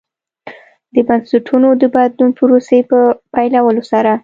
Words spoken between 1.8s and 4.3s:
د بدلون پروسې په پیلولو سره.